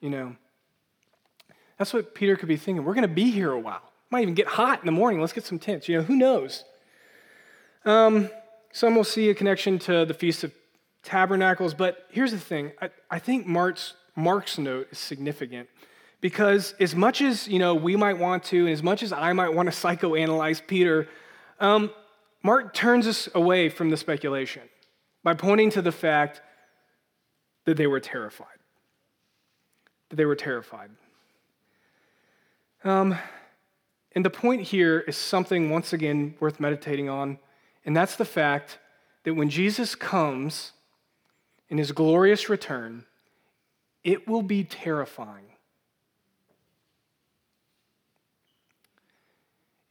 [0.00, 0.36] You know,
[1.82, 2.84] that's what Peter could be thinking.
[2.84, 3.82] We're going to be here a while.
[4.08, 5.20] Might even get hot in the morning.
[5.20, 5.88] Let's get some tents.
[5.88, 6.62] You know, who knows?
[7.84, 8.30] Um,
[8.70, 10.52] some will see a connection to the Feast of
[11.02, 12.70] Tabernacles, but here's the thing.
[12.80, 15.68] I, I think Mark's, Mark's note is significant
[16.20, 19.32] because as much as you know we might want to, and as much as I
[19.32, 21.08] might want to psychoanalyze Peter,
[21.58, 21.90] um,
[22.44, 24.62] Mark turns us away from the speculation
[25.24, 26.42] by pointing to the fact
[27.64, 28.46] that they were terrified.
[30.10, 30.90] That they were terrified.
[32.84, 33.16] Um,
[34.14, 37.38] and the point here is something, once again, worth meditating on,
[37.84, 38.78] and that's the fact
[39.24, 40.72] that when Jesus comes
[41.68, 43.04] in his glorious return,
[44.04, 45.44] it will be terrifying.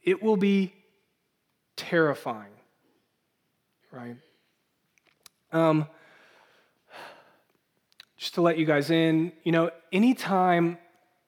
[0.02, 0.74] It will be
[1.76, 2.52] terrifying,
[3.90, 4.16] right?
[5.52, 5.86] Um,
[8.16, 10.78] just to let you guys in, you know, anytime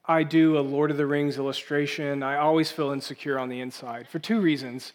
[0.06, 4.06] I do a Lord of the Rings illustration, I always feel insecure on the inside
[4.06, 4.92] for two reasons.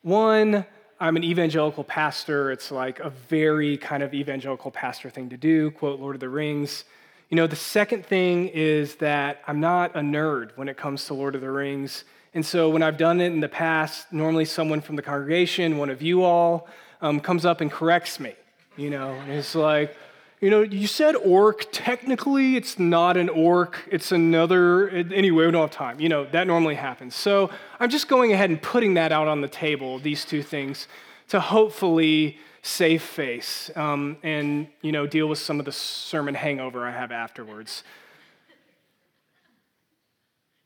[0.00, 0.64] One,
[0.98, 2.50] I'm an evangelical pastor.
[2.50, 6.30] It's like a very kind of evangelical pastor thing to do, quote Lord of the
[6.30, 6.84] Rings.
[7.28, 11.14] You know, the second thing is that I'm not a nerd when it comes to
[11.14, 12.04] Lord of the Rings.
[12.32, 15.90] And so when I've done it in the past, normally someone from the congregation, one
[15.90, 16.66] of you all,
[17.02, 18.34] um, comes up and corrects me.
[18.76, 19.94] You know, and it's like,
[20.40, 21.66] you know, you said orc.
[21.70, 23.78] Technically, it's not an orc.
[23.90, 24.88] It's another.
[24.88, 26.00] Anyway, we don't have time.
[26.00, 27.14] You know, that normally happens.
[27.14, 30.88] So I'm just going ahead and putting that out on the table, these two things,
[31.28, 36.86] to hopefully save face um, and, you know, deal with some of the sermon hangover
[36.86, 37.84] I have afterwards.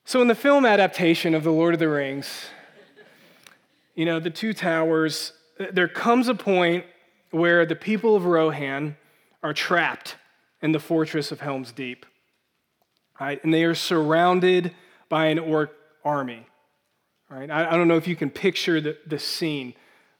[0.05, 2.47] So, in the film adaptation of The Lord of the Rings,
[3.95, 5.33] you know, the two towers,
[5.73, 6.85] there comes a point
[7.31, 8.97] where the people of Rohan
[9.45, 10.17] are trapped
[10.63, 12.07] in the fortress of Helm's Deep.
[13.21, 13.45] Right?
[13.45, 14.75] And they are surrounded
[15.09, 15.71] by an orc
[16.05, 16.47] army.
[17.29, 17.51] Right?
[17.51, 19.75] I, I don't know if you can picture the, the scene.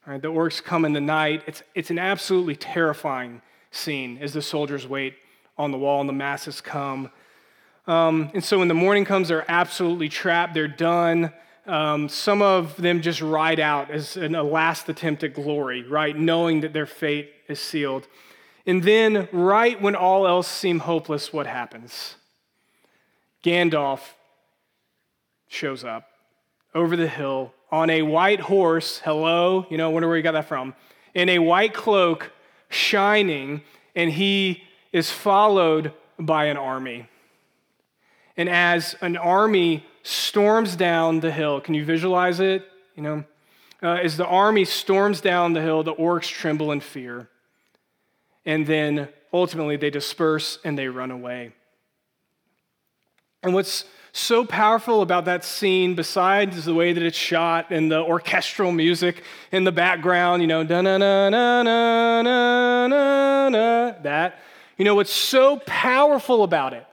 [0.07, 0.21] Right?
[0.21, 1.43] The orcs come in the night.
[1.47, 5.15] It's, it's an absolutely terrifying scene as the soldiers wait
[5.57, 7.11] on the wall and the masses come.
[7.87, 10.53] Um, and so when the morning comes, they're absolutely trapped.
[10.53, 11.33] They're done.
[11.67, 16.15] Um, some of them just ride out as an, a last attempt at glory, right?
[16.15, 18.07] Knowing that their fate is sealed.
[18.67, 22.17] And then, right when all else seemed hopeless, what happens?
[23.43, 24.01] Gandalf
[25.49, 26.09] shows up
[26.75, 29.01] over the hill on a white horse.
[29.01, 30.75] Hello, you know, wonder where you got that from.
[31.13, 32.33] In a white cloak,
[32.71, 33.63] shining,
[33.95, 37.09] and he is followed by an army.
[38.37, 42.67] And as an army storms down the hill, can you visualize it?
[42.97, 43.25] You know,
[43.83, 47.29] uh, as the army storms down the hill, the orcs tremble in fear
[48.47, 51.53] and then ultimately they disperse and they run away.
[53.43, 58.01] And what's so powerful about that scene, besides the way that it's shot and the
[58.01, 64.39] orchestral music in the background, you know, da na na na na na na that,
[64.79, 66.87] you know, what's so powerful about it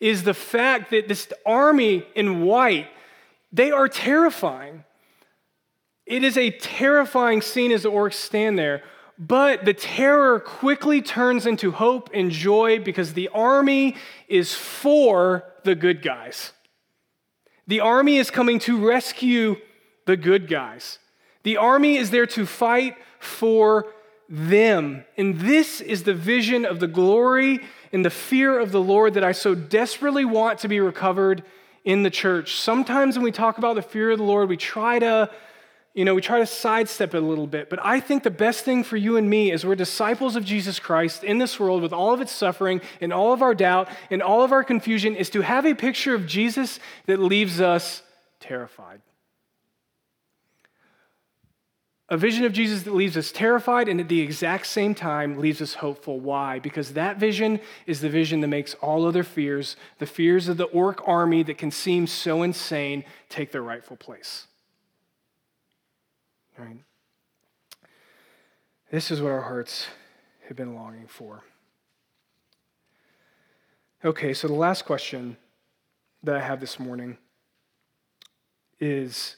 [0.00, 2.88] is the fact that this army in white,
[3.52, 4.84] they are terrifying.
[6.06, 8.82] It is a terrifying scene as the orcs stand there
[9.18, 13.96] but the terror quickly turns into hope and joy because the army
[14.28, 16.52] is for the good guys.
[17.66, 19.56] The army is coming to rescue
[20.06, 20.98] the good guys.
[21.42, 23.86] The army is there to fight for
[24.28, 25.04] them.
[25.16, 27.60] And this is the vision of the glory
[27.92, 31.42] and the fear of the Lord that I so desperately want to be recovered
[31.84, 32.60] in the church.
[32.60, 35.30] Sometimes when we talk about the fear of the Lord, we try to
[35.98, 38.64] you know, we try to sidestep it a little bit, but I think the best
[38.64, 41.92] thing for you and me is we're disciples of Jesus Christ in this world with
[41.92, 45.28] all of its suffering and all of our doubt and all of our confusion is
[45.30, 48.04] to have a picture of Jesus that leaves us
[48.38, 49.00] terrified.
[52.08, 55.60] A vision of Jesus that leaves us terrified and at the exact same time leaves
[55.60, 56.20] us hopeful.
[56.20, 56.60] Why?
[56.60, 57.58] Because that vision
[57.88, 61.58] is the vision that makes all other fears, the fears of the orc army that
[61.58, 64.46] can seem so insane, take their rightful place.
[66.58, 66.82] Right?
[68.90, 69.86] This is what our hearts
[70.48, 71.44] have been longing for.
[74.04, 75.36] Okay, so the last question
[76.22, 77.18] that I have this morning
[78.80, 79.36] is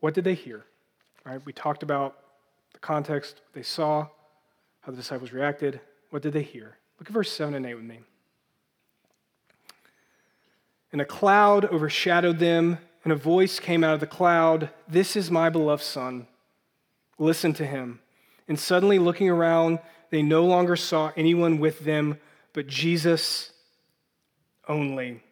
[0.00, 0.64] what did they hear?
[1.24, 1.40] Right?
[1.46, 2.16] We talked about
[2.72, 4.08] the context, they saw,
[4.80, 5.80] how the disciples reacted.
[6.10, 6.76] What did they hear?
[6.98, 8.00] Look at verse 7 and 8 with me.
[10.90, 15.30] And a cloud overshadowed them, and a voice came out of the cloud This is
[15.30, 16.26] my beloved Son.
[17.18, 18.00] Listen to him.
[18.48, 19.78] And suddenly, looking around,
[20.10, 22.18] they no longer saw anyone with them
[22.52, 23.52] but Jesus
[24.68, 25.22] only.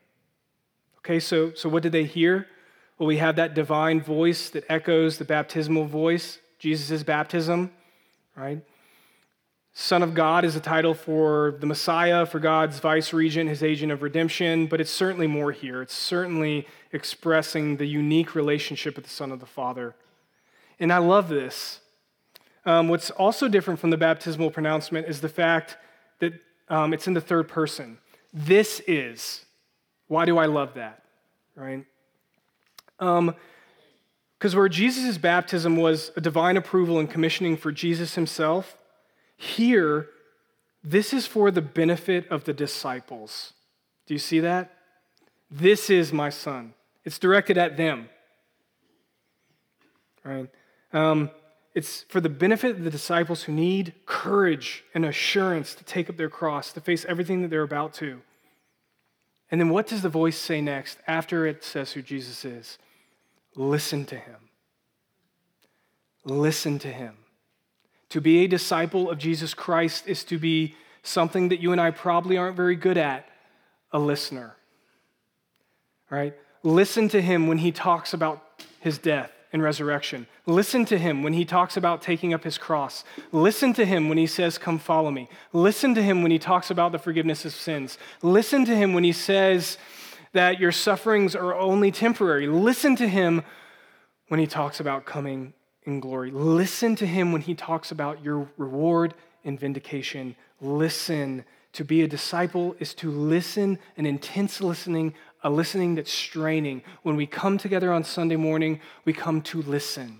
[0.98, 2.46] Okay, so, so what did they hear?
[2.98, 7.70] Well, we have that divine voice that echoes the baptismal voice, Jesus' baptism,
[8.36, 8.62] right?
[9.72, 13.92] Son of God is a title for the Messiah, for God's vice regent, his agent
[13.92, 15.80] of redemption, but it's certainly more here.
[15.80, 19.94] It's certainly expressing the unique relationship with the Son of the Father.
[20.78, 21.80] And I love this.
[22.64, 25.76] Um, what's also different from the baptismal pronouncement is the fact
[26.18, 26.34] that
[26.68, 27.98] um, it's in the third person.
[28.32, 29.44] This is.
[30.08, 31.02] Why do I love that?
[31.54, 31.84] Right?
[32.98, 33.34] Because um,
[34.52, 38.76] where Jesus' baptism was a divine approval and commissioning for Jesus himself,
[39.36, 40.08] here,
[40.84, 43.52] this is for the benefit of the disciples.
[44.06, 44.76] Do you see that?
[45.50, 46.74] This is my son.
[47.10, 48.08] It's directed at them.
[50.22, 50.48] Right?
[50.92, 51.32] Um,
[51.74, 56.16] it's for the benefit of the disciples who need courage and assurance to take up
[56.16, 58.22] their cross, to face everything that they're about to.
[59.50, 62.78] And then what does the voice say next after it says who Jesus is?
[63.56, 64.36] Listen to him.
[66.24, 67.16] Listen to him.
[68.10, 71.90] To be a disciple of Jesus Christ is to be something that you and I
[71.90, 73.28] probably aren't very good at
[73.90, 74.54] a listener.
[76.08, 76.36] Right?
[76.62, 78.42] Listen to him when he talks about
[78.80, 80.26] his death and resurrection.
[80.46, 83.04] Listen to him when he talks about taking up his cross.
[83.32, 85.28] Listen to him when he says, Come follow me.
[85.52, 87.98] Listen to him when he talks about the forgiveness of sins.
[88.22, 89.78] Listen to him when he says
[90.32, 92.46] that your sufferings are only temporary.
[92.46, 93.42] Listen to him
[94.28, 95.52] when he talks about coming
[95.84, 96.30] in glory.
[96.30, 100.36] Listen to him when he talks about your reward and vindication.
[100.60, 101.44] Listen.
[101.74, 106.82] To be a disciple is to listen, an intense listening a listening that's straining.
[107.02, 110.18] When we come together on Sunday morning, we come to listen.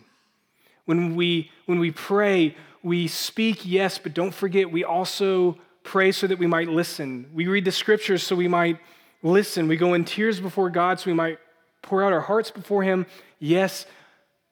[0.86, 6.26] When we, when we pray, we speak, yes, but don't forget, we also pray so
[6.26, 7.30] that we might listen.
[7.34, 8.78] We read the scriptures so we might
[9.22, 9.68] listen.
[9.68, 11.38] We go in tears before God so we might
[11.82, 13.06] pour out our hearts before Him,
[13.38, 13.86] yes,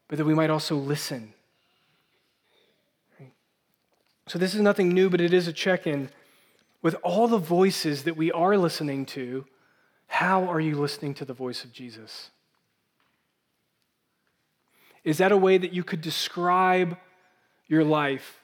[0.08, 1.34] but that we might also listen.
[4.26, 6.10] So, this is nothing new, but it is a check in
[6.82, 9.46] with all the voices that we are listening to
[10.08, 12.30] how are you listening to the voice of Jesus?
[15.04, 16.98] Is that a way that you could describe
[17.66, 18.40] your life?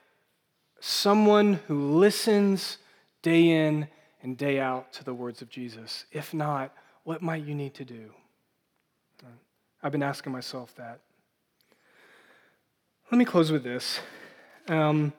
[0.81, 2.79] Someone who listens
[3.23, 3.89] day in
[4.23, 6.05] and day out to the words of Jesus.
[6.12, 8.12] If not, what might you need to do?
[9.83, 11.01] I've been asking myself that.
[13.11, 14.01] Let me close with this.
[14.69, 15.12] Um,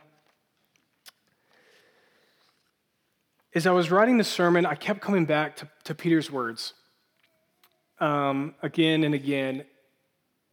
[3.56, 6.74] as I was writing the sermon, I kept coming back to, to Peter's words
[7.99, 9.64] um, again and again.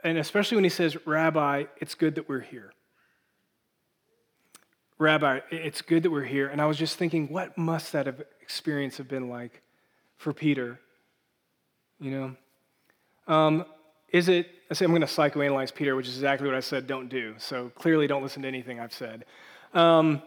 [0.04, 2.72] And especially when he says, Rabbi, it's good that we're here.
[4.98, 6.46] Rabbi, it's good that we're here.
[6.46, 9.62] And I was just thinking, what must that have experience have been like
[10.16, 10.78] for Peter?
[11.98, 12.36] You know?
[13.34, 13.64] Um,
[14.10, 16.86] is it, I say I'm going to psychoanalyze Peter, which is exactly what I said
[16.86, 17.34] don't do.
[17.38, 19.24] So clearly don't listen to anything I've said.
[19.74, 20.22] Um,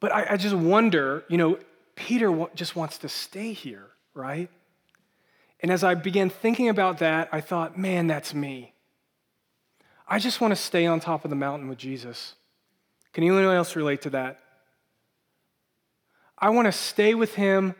[0.00, 1.58] but I, I, just wonder, you know,
[2.00, 4.48] Peter just wants to stay here, right?
[5.60, 8.72] And as I began thinking about that, I thought, man, that's me.
[10.08, 12.36] I just want to stay on top of the mountain with Jesus.
[13.12, 14.40] Can anyone else relate to that?
[16.38, 17.74] I want to stay with him,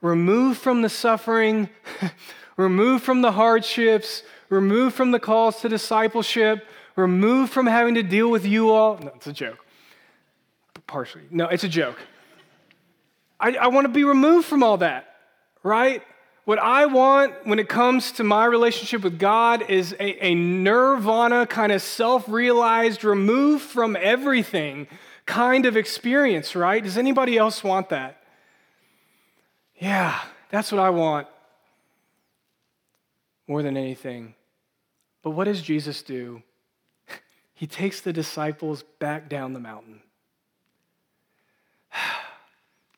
[0.00, 1.68] removed from the suffering,
[2.56, 6.66] removed from the hardships, removed from the calls to discipleship,
[6.96, 8.96] removed from having to deal with you all.
[8.96, 9.58] No, it's a joke.
[10.86, 11.24] Partially.
[11.30, 11.98] No, it's a joke.
[13.40, 15.14] I, I want to be removed from all that,
[15.62, 16.02] right?
[16.44, 21.46] What I want when it comes to my relationship with God is a, a nirvana
[21.46, 24.88] kind of self realized, removed from everything
[25.26, 26.82] kind of experience, right?
[26.82, 28.22] Does anybody else want that?
[29.76, 30.18] Yeah,
[30.48, 31.28] that's what I want
[33.46, 34.34] more than anything.
[35.22, 36.42] But what does Jesus do?
[37.54, 40.00] He takes the disciples back down the mountain.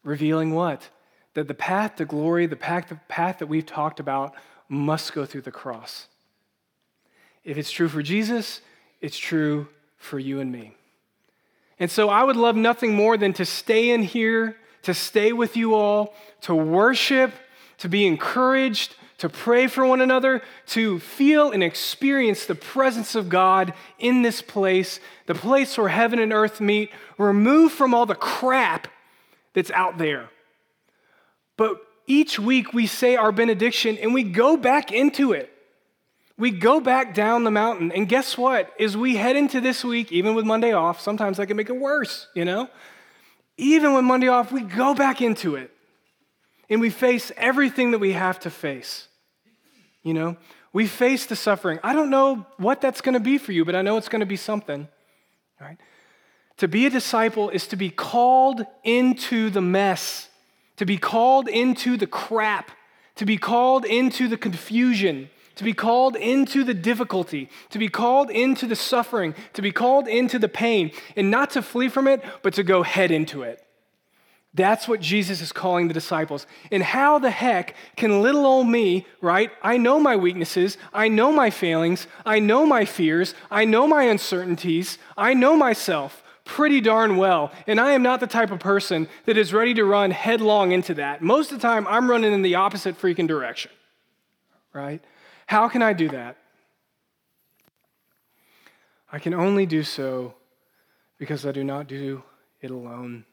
[0.03, 0.89] Revealing what?
[1.35, 4.35] That the path to glory, the path, the path that we've talked about,
[4.69, 6.07] must go through the cross.
[7.45, 8.61] If it's true for Jesus,
[9.01, 10.75] it's true for you and me.
[11.79, 15.57] And so I would love nothing more than to stay in here, to stay with
[15.57, 17.33] you all, to worship,
[17.79, 23.29] to be encouraged, to pray for one another, to feel and experience the presence of
[23.29, 28.15] God in this place, the place where heaven and earth meet, removed from all the
[28.15, 28.89] crap
[29.55, 30.31] that's out there.
[31.57, 35.53] But each week we say our benediction and we go back into it.
[36.37, 37.93] We go back down the mountain.
[37.93, 38.73] And guess what?
[38.81, 41.77] As we head into this week, even with Monday off, sometimes I can make it
[41.77, 42.71] worse, you know?
[43.59, 45.71] Even with Monday off, we go back into it.
[46.71, 49.09] And we face everything that we have to face.
[50.03, 50.37] You know,
[50.73, 51.79] we face the suffering.
[51.83, 54.21] I don't know what that's going to be for you, but I know it's going
[54.21, 54.89] to be something.
[55.61, 55.77] Right?
[56.61, 60.29] To be a disciple is to be called into the mess,
[60.77, 62.71] to be called into the crap,
[63.17, 68.29] to be called into the confusion, to be called into the difficulty, to be called
[68.29, 72.23] into the suffering, to be called into the pain, and not to flee from it,
[72.43, 73.65] but to go head into it.
[74.53, 76.47] That's what Jesus is calling the disciples.
[76.71, 79.51] And how the heck can little old me, right?
[79.63, 84.03] I know my weaknesses, I know my failings, I know my fears, I know my
[84.03, 87.53] uncertainties, I know myself pretty darn well.
[87.69, 90.95] And I am not the type of person that is ready to run headlong into
[90.95, 91.23] that.
[91.23, 93.71] Most of the time, I'm running in the opposite freaking direction,
[94.73, 95.01] right?
[95.47, 96.37] How can I do that?
[99.13, 100.35] I can only do so
[101.19, 102.25] because I do not do
[102.61, 103.25] it alone.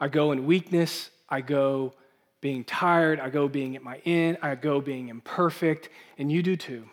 [0.00, 1.94] I go in weakness, I go
[2.40, 6.56] being tired, I go being at my end, I go being imperfect, and you do
[6.56, 6.88] too.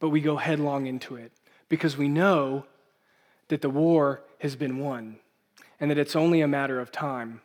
[0.00, 1.30] But we go headlong into it
[1.68, 2.66] because we know
[3.48, 5.18] that the war has been won
[5.80, 7.40] and that it's only a matter of time.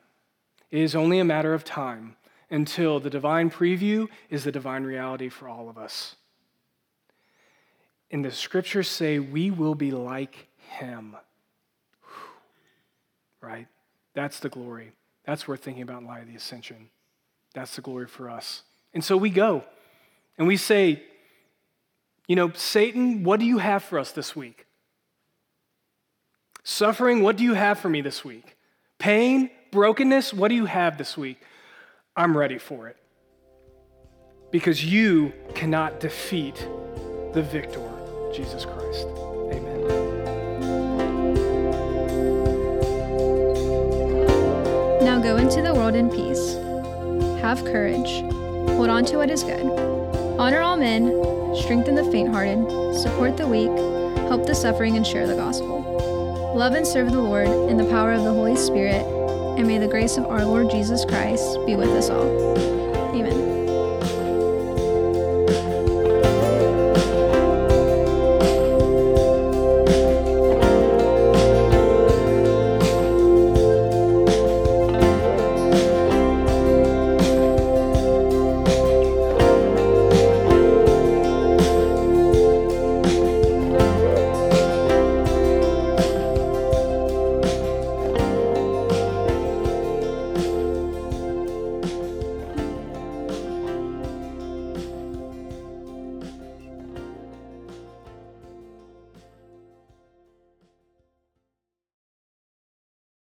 [0.70, 2.16] It is only a matter of time
[2.49, 6.16] until the divine preview is the divine reality for all of us.
[8.10, 11.16] And the scriptures say we will be like him.
[13.41, 13.68] Right?
[14.14, 14.91] That's the glory.
[15.26, 16.89] That's worth thinking about in light of the ascension.
[17.54, 18.64] That's the glory for us.
[18.93, 19.64] And so we go
[20.38, 21.04] and we say,
[22.28, 24.66] you know, Satan, what do you have for us this week?
[26.82, 28.58] Suffering, what do you have for me this week?
[28.98, 31.40] Pain, brokenness, what do you have this week?
[32.16, 32.98] I'm ready for it.
[34.50, 36.56] Because you cannot defeat
[37.34, 37.88] the victor,
[38.34, 39.06] Jesus Christ.
[39.54, 39.82] Amen.
[45.06, 46.56] Now go into the world in peace.
[47.44, 48.24] Have courage.
[48.72, 49.68] Hold on to what is good.
[50.40, 51.12] Honor all men.
[51.56, 52.98] Strengthen the faint hearted.
[52.98, 53.70] Support the weak.
[54.30, 55.81] Help the suffering and share the gospel.
[56.54, 59.06] Love and serve the Lord in the power of the Holy Spirit.
[59.58, 62.28] And may the grace of our Lord Jesus Christ be with us all.
[63.16, 63.61] Amen.